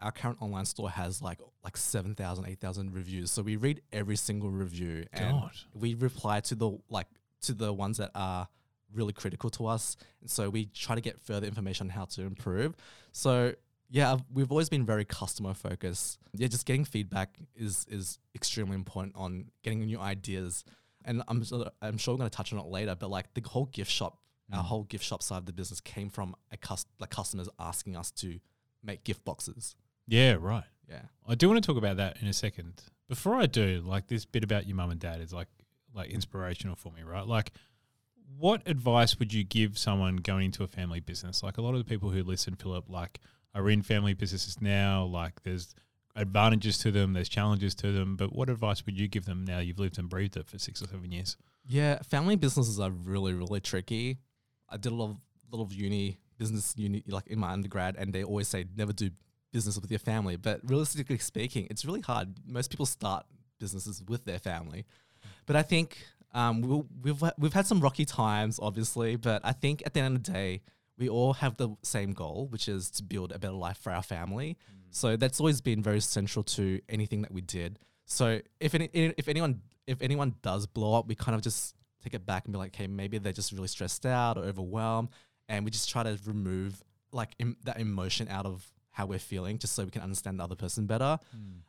[0.01, 3.31] Our current online store has like like 7,000, 8,000 reviews.
[3.31, 5.51] So we read every single review and God.
[5.73, 7.07] we reply to the like
[7.41, 8.47] to the ones that are
[8.93, 9.97] really critical to us.
[10.21, 12.75] And so we try to get further information on how to improve.
[13.11, 13.53] So
[13.89, 16.17] yeah, I've- we've always been very customer focused.
[16.33, 20.63] Yeah, just getting feedback is is extremely important on getting new ideas.
[21.03, 23.41] And I'm sure, I'm sure we're going to touch on it later, but like the
[23.41, 24.19] whole gift shop,
[24.53, 24.65] our mm.
[24.65, 28.11] whole gift shop side of the business came from a cus- like customers asking us
[28.11, 28.39] to
[28.83, 29.75] make gift boxes.
[30.07, 30.63] Yeah, right.
[30.87, 31.03] Yeah.
[31.27, 32.81] I do want to talk about that in a second.
[33.09, 35.47] Before I do, like this bit about your mum and dad is like
[35.93, 37.27] like inspirational for me, right?
[37.27, 37.51] Like
[38.37, 41.43] what advice would you give someone going into a family business?
[41.43, 43.19] Like a lot of the people who listen, Phillip, like
[43.53, 45.75] are in family businesses now, like there's
[46.15, 49.59] advantages to them, there's challenges to them, but what advice would you give them now
[49.59, 51.37] you've lived and breathed it for six or seven years?
[51.67, 54.17] Yeah, family businesses are really, really tricky.
[54.69, 55.17] I did a lot of,
[55.51, 59.11] lot of uni business uni like in my undergrad, and they always say never do
[59.51, 60.37] business with your family.
[60.37, 62.35] But realistically speaking, it's really hard.
[62.47, 63.25] Most people start
[63.59, 64.85] businesses with their family,
[65.45, 65.97] but I think
[66.33, 70.15] Um, we'll, we've we've had some rocky times, obviously, but I think at the end
[70.15, 70.61] of the day,
[70.97, 74.03] we all have the same goal, which is to build a better life for our
[74.03, 74.57] family.
[74.91, 77.79] So that's always been very central to anything that we did.
[78.05, 82.13] So if any, if anyone if anyone does blow up, we kind of just take
[82.13, 85.09] it back and be like, okay, maybe they're just really stressed out or overwhelmed,
[85.49, 89.73] and we just try to remove like that emotion out of how we're feeling, just
[89.73, 91.17] so we can understand the other person better.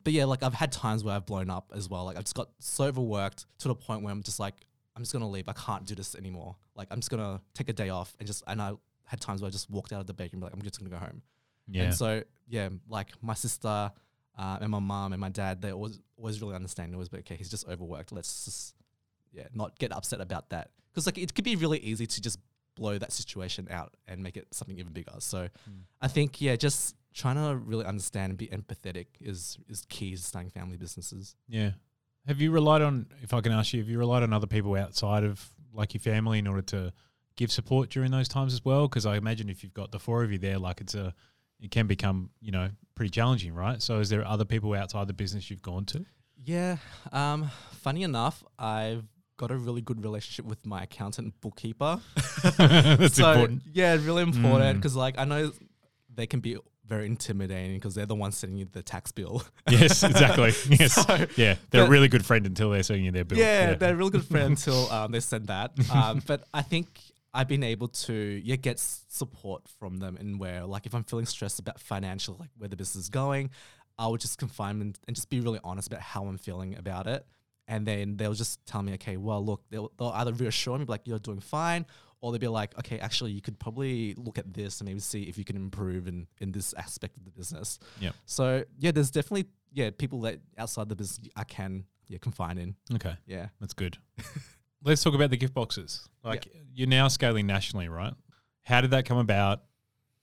[0.03, 2.05] But yeah, like I've had times where I've blown up as well.
[2.05, 4.55] Like I've just got so overworked to the point where I'm just like,
[4.95, 5.47] I'm just gonna leave.
[5.47, 6.55] I can't do this anymore.
[6.75, 8.73] Like I'm just gonna take a day off and just and I
[9.05, 10.79] had times where I just walked out of the bakery and be like, I'm just
[10.79, 11.21] gonna go home.
[11.67, 11.83] Yeah.
[11.83, 13.91] And so yeah, like my sister
[14.37, 16.93] uh, and my mom and my dad, they always always really understand.
[16.93, 17.35] Always be okay.
[17.35, 18.11] He's just overworked.
[18.11, 18.75] Let's just
[19.31, 22.39] yeah, not get upset about that because like it could be really easy to just
[22.75, 25.13] blow that situation out and make it something even bigger.
[25.19, 25.47] So
[26.01, 30.21] I think yeah, just trying to really understand and be empathetic is is key to
[30.21, 31.35] starting family businesses.
[31.47, 31.71] Yeah.
[32.27, 34.75] Have you relied on, if I can ask you, have you relied on other people
[34.75, 36.93] outside of like your family in order to
[37.35, 38.87] give support during those times as well?
[38.87, 41.13] Because I imagine if you've got the four of you there, like it's a,
[41.59, 43.81] it can become, you know, pretty challenging, right?
[43.81, 46.05] So is there other people outside the business you've gone to?
[46.45, 46.77] Yeah.
[47.11, 47.49] Um,
[47.81, 49.03] funny enough, I've
[49.35, 51.99] got a really good relationship with my accountant and bookkeeper.
[52.57, 53.63] That's so, important.
[53.73, 54.81] Yeah, really important Mm.
[54.81, 55.51] because like I know
[56.13, 59.43] they can be very intimidating because they're the ones sending you the tax bill.
[59.69, 60.53] Yes, exactly.
[60.79, 60.93] Yes.
[60.93, 61.55] So, yeah.
[61.71, 63.37] They're a really good friend until they're sending you their bill.
[63.37, 65.71] Yeah, they're a real good friend until um, they send that.
[65.93, 66.99] Um, but I think
[67.33, 71.25] I've been able to yeah get support from them in where like if I'm feeling
[71.25, 73.49] stressed about financial like where the business is going,
[73.97, 77.07] I would just confine them and just be really honest about how I'm feeling about
[77.07, 77.25] it.
[77.67, 81.01] And then they'll just tell me, okay, well, look, they'll, they'll either reassure me, like,
[81.05, 81.85] you're doing fine,
[82.23, 85.23] or they'd be like, okay, actually, you could probably look at this and maybe see
[85.23, 87.79] if you can improve in, in this aspect of the business.
[87.99, 88.11] Yeah.
[88.25, 92.75] So, yeah, there's definitely, yeah, people that outside the business I can, yeah, confine in.
[92.95, 93.13] Okay.
[93.27, 93.47] Yeah.
[93.59, 93.97] That's good.
[94.85, 96.07] Let's talk about the gift boxes.
[96.23, 98.13] Like you're now scaling nationally, right?
[98.63, 99.63] How did that come about?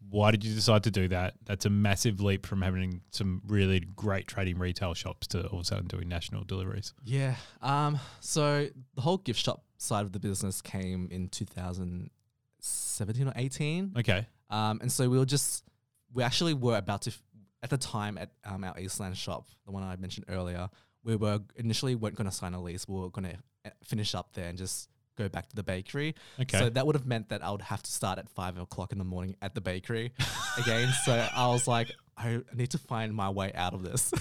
[0.09, 1.35] Why did you decide to do that?
[1.45, 5.63] That's a massive leap from having some really great trading retail shops to all of
[5.63, 6.95] a sudden doing national deliveries.
[7.05, 7.35] Yeah.
[7.61, 7.99] Um.
[8.21, 13.95] So the whole gift shop side of the business came in 2017 or 18.
[13.99, 14.27] Okay.
[14.51, 14.79] Um.
[14.83, 15.65] And so we were just
[16.13, 17.23] we actually were about to f-
[17.63, 20.69] at the time at um, our Eastland shop, the one I mentioned earlier.
[21.05, 22.87] We were initially weren't going to sign a lease.
[22.87, 26.15] We were going to finish up there and just go back to the bakery.
[26.41, 26.59] Okay.
[26.59, 28.99] So that would have meant that I would have to start at five o'clock in
[28.99, 30.13] the morning at the bakery
[30.59, 30.93] again.
[31.05, 34.13] So I was like, I need to find my way out of this.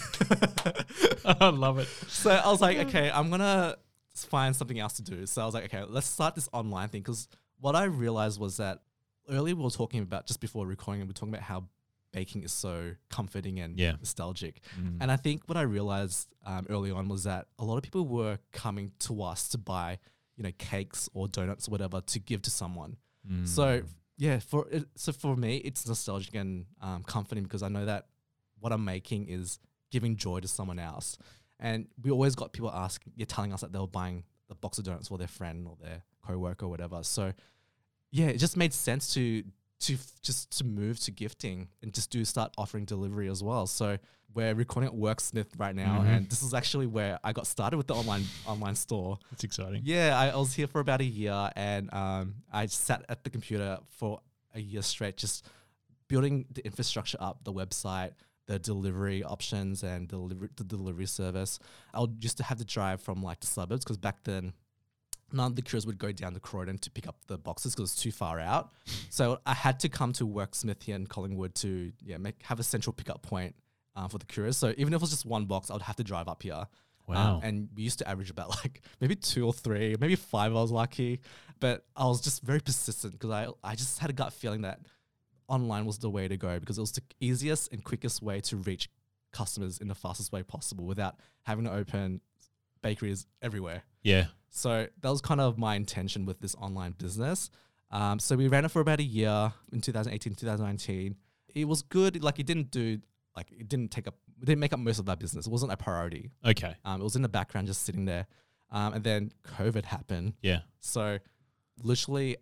[1.26, 1.88] I love it.
[2.08, 3.76] so I was like, okay, I'm gonna
[4.26, 5.26] find something else to do.
[5.26, 7.28] So I was like, okay, let's start this online thing because
[7.60, 8.80] what I realized was that
[9.30, 11.66] earlier we were talking about just before recording, we were talking about how
[12.12, 13.92] baking is so comforting and Yeah.
[14.00, 14.62] nostalgic.
[14.80, 14.98] Mm.
[15.02, 18.06] And I think what I realized um, early on was that a lot of people
[18.08, 20.00] were coming to us to buy,
[20.36, 22.98] you know, cakes or donuts or whatever to give to someone.
[23.30, 23.48] Mm.
[23.48, 23.84] So
[24.18, 28.08] yeah, for it, so for me, it's nostalgic and um, comforting because I know that
[28.60, 29.60] what I'm making is
[29.92, 31.18] giving joy to someone else.
[31.60, 34.78] And we always got people asking, you're telling us that they were buying the box
[34.78, 37.04] of donuts for their friend or their coworker or whatever.
[37.04, 37.34] So
[38.12, 39.44] yeah, it just made sense to
[39.82, 43.66] to f- just to move to gifting and just do start offering delivery as well.
[43.66, 43.98] So
[44.34, 46.08] we're recording at Worksmith right now, Mhm.
[46.18, 49.20] and this is actually where I got started with the online online store.
[49.32, 49.84] That's exciting.
[49.86, 53.30] Yeah, I, I was here for about a year, and um, I sat at the
[53.30, 54.20] computer for
[54.54, 55.46] a year straight, just
[56.10, 58.12] building the infrastructure up, the website,
[58.50, 61.60] the delivery options, and delivery, the delivery service.
[61.94, 64.54] I would used to have to drive from like the suburbs because back then.
[65.32, 67.92] None of the couriers would go down to Croydon to pick up the boxes because
[67.92, 68.72] it's too far out.
[69.12, 72.64] So I had to come to Worksmith here in Collingwood to yeah make have a
[72.64, 73.54] central pickup point
[73.96, 74.58] uh, for the couriers.
[74.58, 76.66] So even if it was just one box, I would have to drive up here.
[77.08, 77.36] Wow.
[77.36, 80.52] Um, and we used to average about like maybe two or three, maybe five.
[80.52, 81.20] I was lucky,
[81.60, 84.80] but I was just very persistent because I I just had a gut feeling that
[85.50, 88.58] online was the way to go because it was the easiest and quickest way to
[88.58, 88.90] reach
[89.32, 92.22] customers in the fastest way possible without having to open
[92.82, 93.84] bakeries everywhere.
[94.04, 94.26] yeah.
[94.52, 97.52] So that was kind of my intention with this online business.
[97.92, 101.16] Um, so we ran it for about a year in 2018, 2019.
[101.54, 102.24] It was good.
[102.24, 103.00] Like it didn't do
[103.36, 105.46] like it didn't take up it didn't make up most of our business.
[105.48, 106.32] It wasn't a priority.
[106.46, 106.76] Okay.
[106.86, 108.26] Um, it was in the background, just sitting there.
[108.72, 110.34] Um, and then COVID happened.
[110.42, 110.60] Yeah.
[110.80, 111.20] So,
[111.84, 112.38] literally,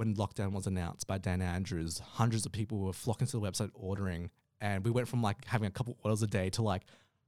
[0.00, 3.70] when lockdown was announced by Dan Andrews, hundreds of people were flocking to the website
[3.74, 6.84] ordering, and we went from like having a couple orders a day to like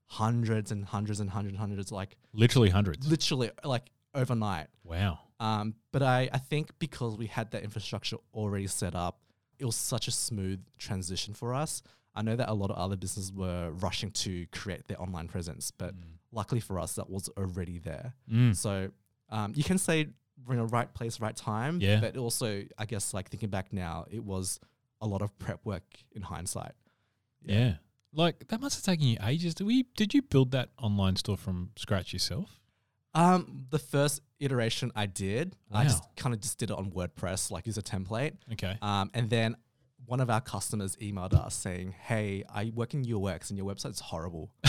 [0.07, 3.07] hundreds and hundreds and hundreds and hundreds, like Literally hundreds.
[3.07, 4.69] literally like overnight.
[4.85, 5.19] Wow.
[5.39, 9.21] Um, but I, I think because we had that infrastructure already set up,
[9.59, 11.83] it was such a smooth transition for us.
[12.15, 15.71] I know that a lot of other businesses were rushing to create their online presence,
[15.71, 15.95] but
[16.31, 18.15] luckily for us, that was already there.
[18.33, 18.57] Mm.
[18.57, 18.93] So
[19.29, 20.09] um, you can say
[20.47, 21.81] we're in a right place, right time.
[21.81, 22.01] Yeah.
[22.01, 24.61] But also, I guess, like thinking back now, it was
[25.01, 26.73] a lot of prep work in hindsight.
[27.45, 27.75] Yeah.
[28.15, 29.55] Like that must have taken you ages.
[29.55, 32.61] Did we did you build that online store from scratch yourself?
[33.15, 37.51] Um, the first iteration I did, I just kind of just did it on WordPress,
[37.51, 38.37] like use a template.
[38.53, 38.79] Okay.
[38.81, 39.57] Um, and then
[40.07, 44.01] one of our customers emailed us saying, "Hey, I work in UX and your website's
[44.01, 44.51] horrible."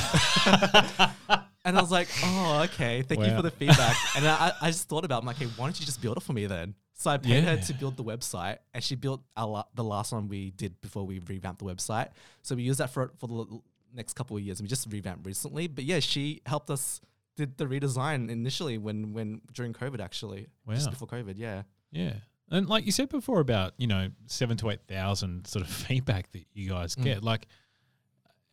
[1.65, 3.01] and I was like, "Oh, okay.
[3.01, 5.65] Thank you for the feedback." and I, I just thought about, I'm like, "Hey, why
[5.65, 8.03] don't you just build it for me then?" So I paid her to build the
[8.03, 11.65] website, and she built our la- the last one we did before we revamped the
[11.65, 12.09] website.
[12.43, 13.59] So we used that for for the
[13.93, 14.59] next couple of years.
[14.59, 17.01] and We just revamped recently, but yeah, she helped us
[17.35, 21.33] did the redesign initially when when during COVID actually, just before COVID.
[21.37, 21.63] Yeah.
[21.91, 22.13] Yeah.
[22.51, 26.45] And like you said before about, you know, seven to 8,000 sort of feedback that
[26.53, 27.03] you guys Mm.
[27.03, 27.47] get, like,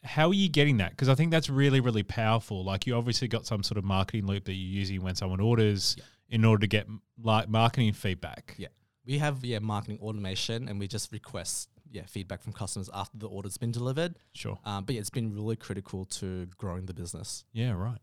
[0.03, 0.91] how are you getting that?
[0.91, 2.65] Because I think that's really, really powerful.
[2.65, 5.97] Like, you obviously got some sort of marketing loop that you're using when someone orders
[5.99, 6.05] Yeah.
[6.31, 6.87] in order to get
[7.23, 8.55] like marketing feedback.
[8.59, 8.69] Yeah.
[9.05, 13.27] We have yeah marketing automation, and we just request yeah feedback from customers after the
[13.27, 14.17] order's been delivered.
[14.35, 14.59] Sure.
[14.65, 17.45] Um, but yeah, it's been really critical to growing the business.
[17.53, 17.99] Yeah, right.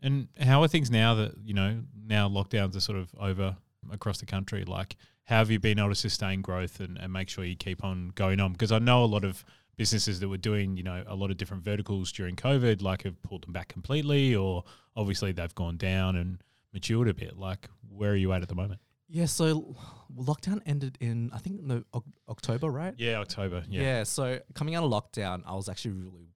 [0.00, 3.56] And how are things now that, you know, now lockdowns are sort of over
[3.90, 4.64] across the country?
[4.64, 7.82] Like, how have you been able to sustain growth and, and make sure you keep
[7.82, 8.52] on going on?
[8.52, 9.44] Because I know a lot of
[9.76, 13.20] businesses that were doing, you know, a lot of different verticals during COVID, like have
[13.22, 14.64] pulled them back completely, or
[14.96, 16.38] obviously they've gone down and
[16.72, 17.38] matured a bit.
[17.38, 18.80] Like, where are you at at the moment?
[19.08, 19.26] Yeah.
[19.26, 19.76] So
[20.16, 22.94] lockdown ended in I think no Oc- October, right?
[22.98, 23.64] Yeah, October.
[23.68, 23.82] Yeah.
[23.82, 24.02] Yeah.
[24.04, 26.28] So coming out of lockdown, I was actually really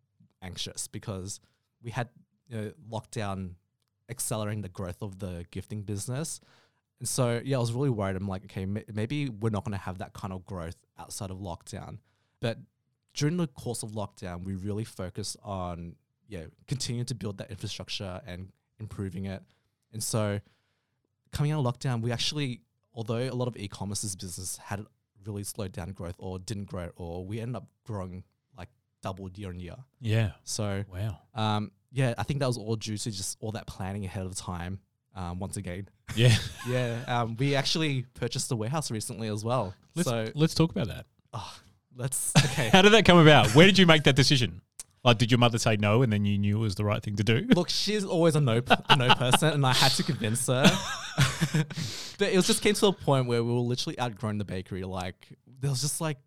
[0.42, 1.40] anxious because
[1.82, 2.08] we had
[2.48, 3.54] you know, lockdown
[4.08, 6.40] accelerating the growth of the gifting business.
[7.00, 8.16] And so, yeah, I was really worried.
[8.16, 11.30] I'm like, okay, ma- maybe we're not going to have that kind of growth outside
[11.30, 11.98] of lockdown.
[12.40, 12.58] But
[13.14, 15.94] during the course of lockdown, we really focused on,
[16.28, 18.48] yeah, continuing to build that infrastructure and
[18.80, 19.42] improving it.
[19.92, 20.40] And so,
[21.32, 24.84] coming out of lockdown, we actually, although a lot of e-commerce's business had
[25.24, 28.24] really slowed down growth or didn't grow at all, we ended up growing
[28.56, 28.68] like
[29.02, 29.76] doubled year on year.
[30.00, 30.32] Yeah.
[30.44, 31.18] So, Wow.
[31.34, 34.34] um, yeah, I think that was all due to just all that planning ahead of
[34.36, 34.80] time.
[35.14, 36.34] Um, once again, Yeah.
[36.68, 39.74] yeah, um, we actually purchased a warehouse recently as well.
[39.96, 41.06] let's, so let's talk about that.
[41.32, 41.54] oh,
[41.96, 42.68] let's okay.
[42.68, 43.54] How did that come about?
[43.54, 44.60] Where did you make that decision?
[45.04, 47.16] Like, did your mother say no and then you knew it was the right thing
[47.16, 47.46] to do?
[47.54, 50.64] Look, she's always a no, a no person, and I had to convince her.
[52.18, 54.82] but it was just came to a point where we were literally outgrowing the bakery.
[54.84, 56.18] Like there was just like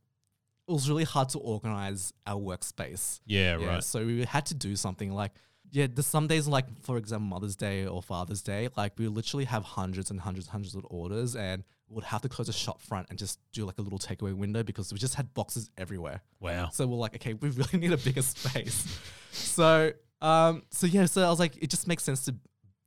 [0.67, 3.19] it was really hard to organize our workspace.
[3.25, 3.83] Yeah, Yeah, right.
[3.83, 5.31] So we had to do something like,
[5.71, 9.45] yeah, there's some days like, for example, Mother's Day or Father's Day, like we literally
[9.45, 12.53] have hundreds and hundreds and hundreds of orders and we would have to close the
[12.53, 15.69] shop front and just do like a little takeaway window because we just had boxes
[15.77, 16.21] everywhere.
[16.39, 16.69] Wow.
[16.71, 18.99] So we're like, okay, we really need a bigger space.
[19.31, 22.35] so, um, so yeah, so I was like, it just makes sense to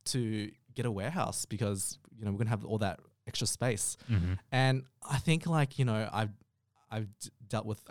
[0.07, 3.97] to get a warehouse because you know we're gonna have all that extra space.
[4.11, 4.35] Mm-hmm.
[4.53, 6.33] And I think like you know I've
[6.91, 7.83] I've d- dealt with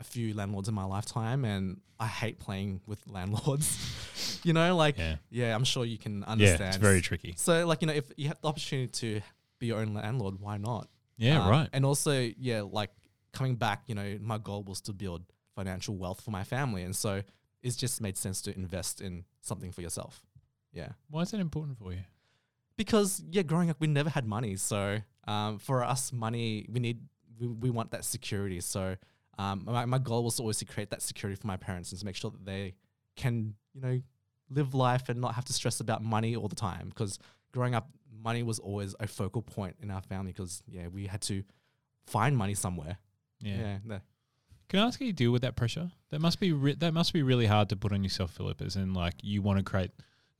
[0.00, 3.78] a few landlords in my lifetime, and I hate playing with landlords.
[4.44, 5.16] you know, like Yeah.
[5.30, 5.54] yeah.
[5.54, 6.60] I'm sure you can understand.
[6.60, 7.34] Yeah, it's very tricky.
[7.36, 9.20] so like you know if you have the opportunity to
[9.58, 10.88] be your own landlord, why not?
[11.16, 11.68] Yeah, Um, right.
[11.72, 12.90] And also yeah, like
[13.32, 15.22] coming back, you know, my goal was to build
[15.54, 17.22] financial wealth for my family, and so
[17.62, 20.22] it just made sense to invest in something for yourself.
[20.72, 22.00] Yeah Why is that important for you?
[22.76, 26.98] because yeah, growing up we never had money, so um, for us, money we need
[27.40, 28.60] we, we want that security.
[28.60, 28.96] So
[29.38, 32.04] um, my my goal was always to create that security for my parents and to
[32.06, 32.74] make sure that they
[33.16, 34.00] can you know
[34.54, 36.88] live life and not have to stress about money all the time.
[36.88, 37.18] Because
[37.52, 37.88] growing up,
[38.22, 40.32] money was always a focal point in our family.
[40.32, 41.42] Because yeah, we had to
[42.06, 42.98] find money somewhere.
[43.40, 43.56] Yeah.
[43.56, 44.00] Yeah, no.
[44.68, 45.90] Can I ask how you deal with that pressure?
[46.10, 48.62] That must be re- that must be really hard to put on yourself, Phillip.
[48.62, 49.90] As in, like you want to create.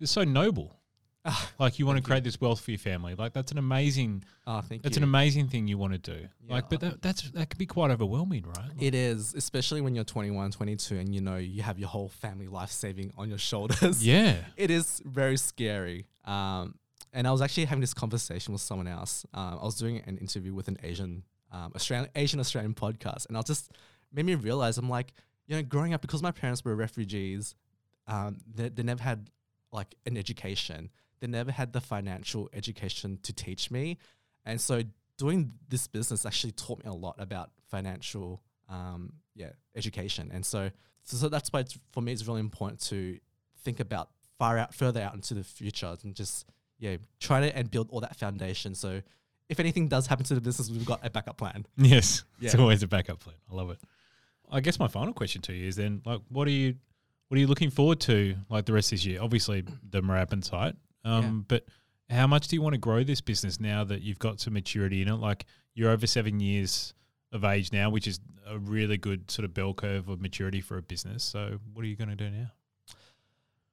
[0.00, 0.76] It's so noble.
[1.58, 2.06] Like you want to you.
[2.06, 3.14] create this wealth for your family.
[3.14, 4.24] Like that's an amazing.
[4.46, 5.00] oh, thank That's you.
[5.00, 6.28] an amazing thing you want to do.
[6.46, 8.68] Yeah, like, but that, that's that can be quite overwhelming, right?
[8.68, 12.08] Like- It is, especially when you're 21, 22, and you know you have your whole
[12.08, 14.04] family life saving on your shoulders.
[14.06, 14.36] yeah.
[14.56, 16.06] it is very scary.
[16.24, 16.74] Um,
[17.12, 19.24] and I was actually having this conversation with someone else.
[19.32, 23.38] Um, I was doing an interview with an Asian um, Australian Asian Australian podcast, and
[23.38, 23.70] I just
[24.12, 25.12] made me realize I'm like,
[25.46, 27.54] you know, growing up because my parents were refugees,
[28.08, 29.30] um, they, they never had
[29.74, 30.90] like an education.
[31.20, 33.98] They never had the financial education to teach me,
[34.46, 34.82] and so
[35.16, 40.30] doing this business actually taught me a lot about financial, um, yeah, education.
[40.32, 40.70] And so,
[41.02, 43.18] so, so that's why it's, for me it's really important to
[43.62, 46.46] think about far out, further out into the future, and just
[46.78, 48.74] yeah, try to and build all that foundation.
[48.74, 49.00] So,
[49.48, 51.66] if anything does happen to the business, we've got a backup plan.
[51.76, 52.24] Yes.
[52.40, 53.36] It's always a backup plan.
[53.50, 53.78] I love it.
[54.50, 56.76] I guess my final question to you is then like what are you
[57.28, 59.20] what are you looking forward to like the rest of this year?
[59.22, 60.74] Obviously the Moorabbin site.
[61.04, 61.64] Um but
[62.10, 65.02] How much do you want to grow this business now that you've got some maturity
[65.02, 65.14] in it?
[65.14, 66.94] Like you're over seven years
[67.32, 70.76] of age now, which is a really good sort of bell curve of maturity for
[70.78, 71.24] a business.
[71.24, 72.52] So, what are you going to do now?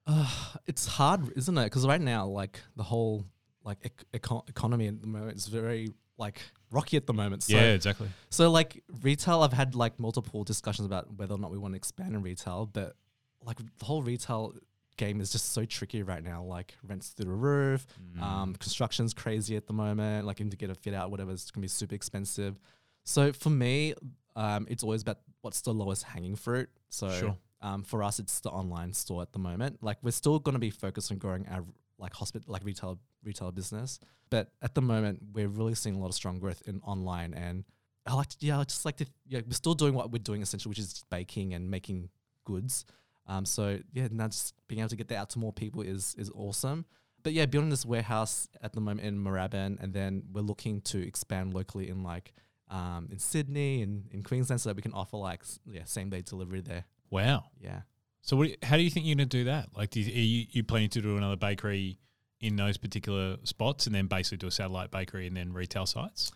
[0.06, 0.28] Uh,
[0.66, 1.64] it's hard, isn't it?
[1.64, 3.24] Because right now, like the whole
[3.64, 6.40] like ec- eco- economy at the moment is very like
[6.72, 7.44] rocky at the moment.
[7.44, 8.08] So, yeah, exactly.
[8.30, 11.76] So like retail, I've had like multiple discussions about whether or not we want to
[11.76, 12.96] expand in retail, but
[13.44, 14.54] like the whole retail
[14.96, 16.42] game is just so tricky right now.
[16.42, 18.22] Like rents through the roof, Mm.
[18.22, 20.26] um, construction's crazy at the moment.
[20.26, 22.58] Like even to get a fit out, whatever, it's gonna be super expensive.
[23.04, 23.94] So for me,
[24.36, 26.68] um, it's always about what's the lowest hanging fruit.
[26.88, 27.36] So Sure.
[27.60, 29.82] um, for us, it's the online store at the moment.
[29.82, 31.64] Like we're still gonna be focused on growing our
[31.98, 33.98] like hospital, like retail retail business,
[34.30, 37.64] but at the moment we're really seeing a lot of strong growth in online and.
[38.04, 40.42] I like to, yeah, I just like to, yeah, we're still doing what we're doing
[40.42, 42.08] essentially, which is baking and making
[42.44, 42.84] goods.
[43.26, 46.14] Um, so yeah, now just being able to get that out to more people is
[46.18, 46.84] is awesome.
[47.22, 50.98] But yeah, building this warehouse at the moment in Moorabbin, and then we're looking to
[51.06, 52.32] expand locally in like
[52.68, 56.22] um, in Sydney and in Queensland, so that we can offer like yeah same day
[56.22, 56.84] delivery there.
[57.10, 57.44] Wow.
[57.60, 57.82] Yeah.
[58.22, 59.68] So, what, how do you think you're going to do that?
[59.76, 61.98] Like, do you, are you, you planning to do another bakery
[62.40, 66.30] in those particular spots and then basically do a satellite bakery and then retail sites?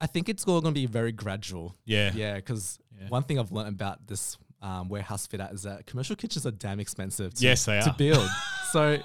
[0.00, 1.76] I think it's all going to be very gradual.
[1.84, 2.10] Yeah.
[2.12, 3.08] Yeah, because Yeah.
[3.08, 6.50] one thing I've learned about this um, warehouse fit out is that commercial kitchens are
[6.52, 7.34] damn expensive.
[7.34, 7.94] To, Yes, they to are.
[7.98, 8.28] build.
[8.72, 8.98] so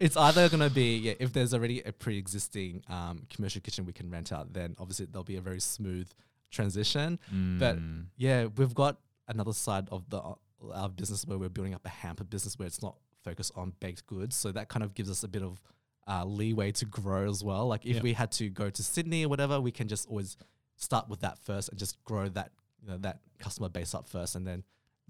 [0.00, 3.92] it's either going to be yeah, if there's already a pre-existing um, commercial kitchen we
[3.92, 6.08] can rent out, then obviously there'll be a very smooth
[6.50, 7.18] transition.
[7.58, 8.06] But Mm.
[8.16, 10.20] yeah, we've got another side of the
[10.72, 14.06] our business where we're building up a hamper business where it's not focused on baked
[14.06, 14.34] goods.
[14.34, 15.60] So that kind of gives us a bit of
[16.08, 17.66] uh, leeway to grow as well.
[17.68, 18.02] Like if Yep.
[18.02, 20.36] we had to go to Sydney or whatever, we can just always
[20.76, 24.34] start with that first and just grow that you know that customer base up first,
[24.34, 24.64] and then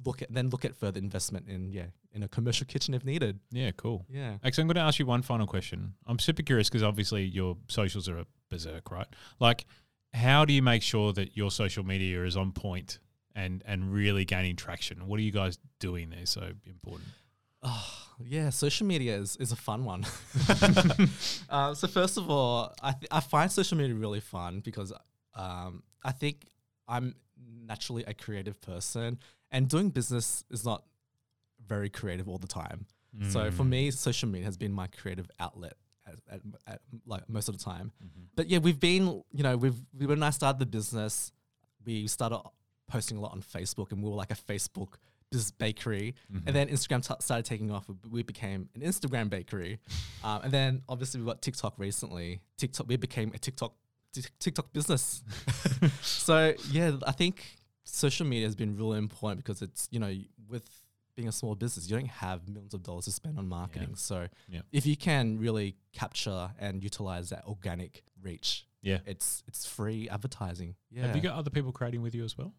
[0.05, 3.39] look at then look at further investment in yeah in a commercial kitchen if needed.
[3.51, 4.07] yeah, cool.
[4.09, 4.37] Yeah.
[4.43, 5.95] Actually, I'm going to ask you one final question.
[6.07, 9.07] I'm super curious because obviously your socials are a berserk, right?
[9.39, 9.67] Like,
[10.15, 12.99] how do you make sure that your social media is on point
[13.35, 15.07] and and really gaining traction?
[15.07, 17.09] What are you guys doing there so important?
[17.63, 20.07] Oh, yeah, social media is, is a fun one.
[21.51, 24.93] uh, so first of all, I, th- I find social media really fun because
[25.35, 26.47] um, I think
[26.89, 27.15] I'm
[27.67, 29.19] naturally a creative person,
[29.57, 30.85] and doing business is not
[31.67, 32.87] very creative all the time.
[33.31, 33.69] So for Mm.
[33.69, 37.65] me, social media has been my creative outlet at, at, at like most of the
[37.65, 37.91] time.
[38.05, 38.25] Mhm.
[38.37, 41.33] But yeah, we've been, you know, we've we, when I started the business,
[41.87, 42.41] we started
[42.89, 44.93] posting a lot on Facebook, and we were like a Facebook
[45.31, 46.15] business bakery.
[46.31, 46.43] Mhm.
[46.47, 47.89] And then Instagram t- started taking off.
[47.89, 49.81] We- We became an Instagram bakery,
[50.23, 52.43] um, and then obviously we got TikTok recently.
[52.59, 53.73] TikTok, we became a TikTok
[54.39, 55.25] TikTok business.
[56.03, 57.56] so yeah, I think
[57.87, 60.13] social media has been really important because it's you know
[60.49, 60.69] with
[61.17, 63.95] being a small business, you don't have millions of dollars to spend on marketing.
[63.97, 64.61] So Yeah.
[64.71, 68.99] if you can really capture and utilize that organic reach, Yeah.
[69.07, 70.75] it's it's free advertising.
[70.91, 72.53] Yeah, Have you got other people creating with you as well?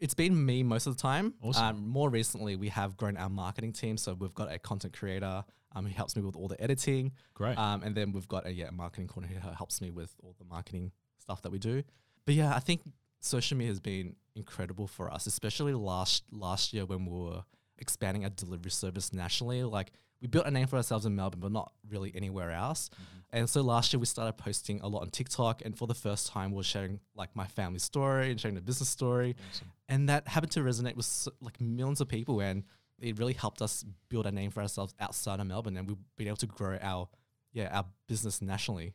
[0.00, 1.34] it's been me most of the time.
[1.40, 1.64] Awesome.
[1.76, 3.96] Um, more recently, we have grown our marketing team.
[3.96, 7.12] So we've got a content creator um, who helps me with all the editing.
[7.32, 7.56] Great.
[7.56, 10.44] Um, and then we've got a yeah, marketing coordinator who helps me with all the
[10.44, 11.84] marketing stuff that we do.
[12.26, 12.82] But yeah, I think
[13.24, 17.42] social media has been incredible for us, especially last last year when we were
[17.78, 19.62] expanding our delivery service nationally.
[19.62, 22.88] Like we built a name for ourselves in Melbourne, but not really anywhere else.
[22.88, 23.38] Mm-hmm.
[23.38, 26.28] And so last year we started posting a lot on TikTok, and for the first
[26.28, 29.72] time we were sharing like my family story and sharing the business story, Awesome.
[29.88, 32.62] and that happened to resonate with so, like millions of people, and
[33.00, 36.28] it really helped us build a name for ourselves outside of Melbourne, and we've been
[36.28, 37.08] able to grow our
[37.52, 38.94] yeah our business nationally.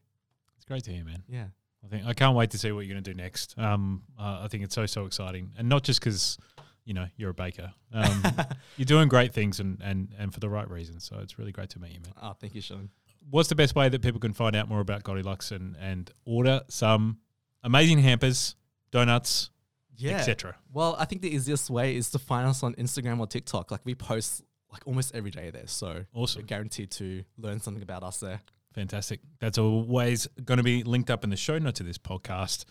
[0.56, 1.24] It's great to hear, man.
[1.28, 1.48] Yeah.
[1.84, 3.56] I think I can't wait to see what you're going to do next.
[3.58, 6.38] Um, uh, I think it's so so exciting, and not just because
[6.86, 7.72] you know you're a baker.
[7.94, 8.24] Um,
[8.78, 11.04] you're doing great things, and and and for the right reasons.
[11.06, 12.14] So it's really great to meet you, man.
[12.22, 12.90] Oh, thank you, Sean.
[13.30, 16.62] What's the best way that people can find out more about Goldelucks and and order
[16.70, 17.20] some
[17.64, 18.56] amazing hampers,
[18.92, 19.50] donuts,
[19.96, 20.18] Yeah.
[20.18, 20.56] etc.
[20.74, 23.72] Well, I think the easiest way is to find us on Instagram or TikTok.
[23.72, 27.82] Like we post like almost every day there, so you're Awesome, guaranteed to learn something
[27.84, 28.40] about us there.
[28.74, 29.22] Fantastic.
[29.40, 32.66] That's always going to be linked up in the show notes of this podcast.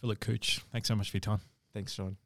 [0.00, 1.40] Phillip Kuoch, thanks so much for your time.
[1.74, 2.16] Thanks, Sean.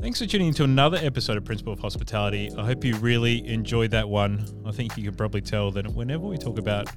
[0.00, 2.50] Thanks for tuning into another episode of Principle of Hospitality.
[2.56, 4.46] I hope you really enjoyed that one.
[4.64, 6.88] I think you can probably tell that whenever we talk about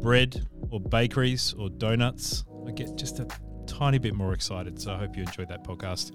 [0.00, 3.28] bread or bakeries or donuts, I get just a
[3.66, 4.80] tiny bit more excited.
[4.80, 6.12] So I hope you enjoyed that podcast.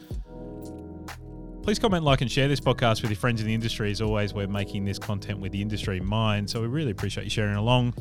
[1.63, 3.89] Please comment, like, and share this podcast with your friends in the industry.
[3.89, 7.23] As always, we're making this content with the industry in mind, so we really appreciate
[7.23, 7.93] you sharing along.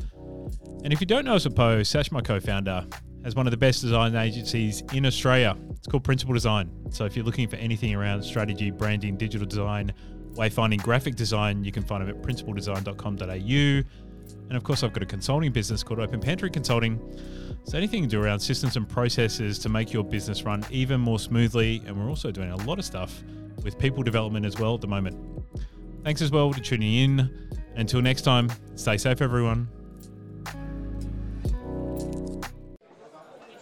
[0.83, 2.85] And if you don't know Poe, Sash, my co-founder,
[3.23, 5.55] has one of the best design agencies in Australia.
[5.69, 6.69] It's called Principal Design.
[6.89, 9.93] So if you're looking for anything around strategy, branding, digital design,
[10.33, 14.02] Wayfinding graphic design, you can find them at principaldesign.com.au.
[14.47, 16.99] And of course, I've got a consulting business called Open Pantry Consulting.
[17.63, 21.19] So anything to do around systems and processes to make your business run even more
[21.19, 21.81] smoothly.
[21.85, 23.23] And we're also doing a lot of stuff
[23.63, 25.17] with people development as well at the moment.
[26.03, 27.49] Thanks as well for tuning in.
[27.75, 29.69] Until next time, stay safe, everyone.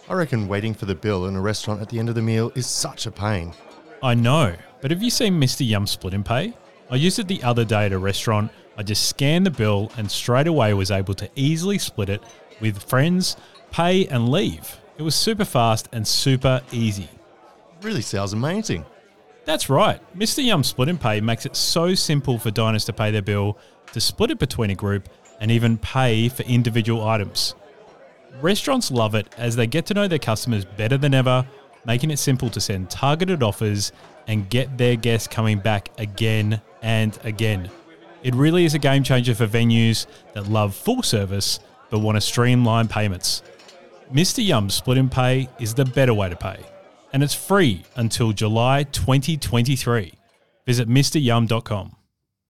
[0.08, 2.52] I reckon waiting for the bill in a restaurant at the end of the meal
[2.54, 3.54] is such a pain.
[4.02, 5.66] I know, but have you seen Mr.
[5.66, 6.52] Yum Split and Pay?
[6.90, 8.50] I used it the other day at a restaurant.
[8.76, 12.22] I just scanned the bill and straight away was able to easily split it
[12.60, 13.36] with friends,
[13.70, 14.78] pay, and leave.
[14.98, 17.08] It was super fast and super easy.
[17.82, 18.84] Really sounds amazing.
[19.44, 20.00] That's right.
[20.16, 20.44] Mr.
[20.44, 23.58] Yum Split and Pay makes it so simple for diners to pay their bill,
[23.92, 25.08] to split it between a group,
[25.40, 27.56] and even pay for individual items.
[28.40, 31.44] Restaurants love it as they get to know their customers better than ever,
[31.84, 33.90] making it simple to send targeted offers
[34.28, 37.68] and get their guests coming back again and again.
[38.22, 41.58] It really is a game changer for venues that love full service
[41.90, 43.42] but want to streamline payments.
[44.12, 44.44] Mr.
[44.44, 46.58] Yum Split and Pay is the better way to pay,
[47.12, 50.12] and it's free until July 2023.
[50.66, 51.96] Visit MrYum.com.